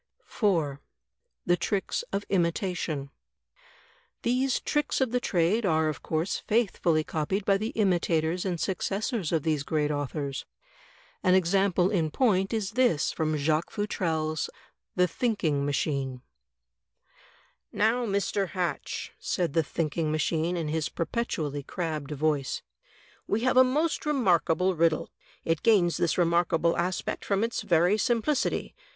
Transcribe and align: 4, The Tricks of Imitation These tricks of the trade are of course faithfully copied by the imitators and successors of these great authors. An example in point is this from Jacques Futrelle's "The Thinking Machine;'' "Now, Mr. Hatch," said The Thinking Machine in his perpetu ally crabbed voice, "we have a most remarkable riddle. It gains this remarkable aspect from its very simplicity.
4, 0.25 0.81
The 1.45 1.55
Tricks 1.55 2.03
of 2.11 2.25
Imitation 2.29 3.11
These 4.23 4.59
tricks 4.61 4.99
of 4.99 5.11
the 5.11 5.19
trade 5.19 5.63
are 5.63 5.89
of 5.89 6.01
course 6.01 6.39
faithfully 6.39 7.03
copied 7.03 7.45
by 7.45 7.57
the 7.59 7.69
imitators 7.75 8.43
and 8.43 8.59
successors 8.59 9.31
of 9.31 9.43
these 9.43 9.61
great 9.61 9.91
authors. 9.91 10.43
An 11.21 11.35
example 11.35 11.91
in 11.91 12.09
point 12.09 12.51
is 12.51 12.71
this 12.71 13.11
from 13.11 13.37
Jacques 13.37 13.69
Futrelle's 13.69 14.49
"The 14.95 15.07
Thinking 15.07 15.67
Machine;'' 15.67 16.23
"Now, 17.71 18.03
Mr. 18.07 18.47
Hatch," 18.49 19.11
said 19.19 19.53
The 19.53 19.61
Thinking 19.61 20.11
Machine 20.11 20.57
in 20.57 20.69
his 20.69 20.89
perpetu 20.89 21.45
ally 21.45 21.61
crabbed 21.61 22.09
voice, 22.09 22.63
"we 23.27 23.41
have 23.41 23.55
a 23.55 23.63
most 23.63 24.07
remarkable 24.07 24.73
riddle. 24.75 25.11
It 25.45 25.61
gains 25.61 25.97
this 25.97 26.17
remarkable 26.17 26.75
aspect 26.75 27.23
from 27.23 27.43
its 27.43 27.61
very 27.61 27.99
simplicity. 27.99 28.73